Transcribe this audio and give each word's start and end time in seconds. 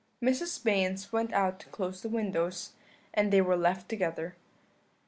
"Mrs. 0.19 0.63
Baynes 0.63 1.11
went 1.13 1.31
out 1.31 1.59
to 1.59 1.69
close 1.69 2.01
the 2.01 2.09
windows, 2.09 2.71
and 3.13 3.31
they 3.31 3.39
were 3.39 3.55
left 3.55 3.87
together. 3.87 4.35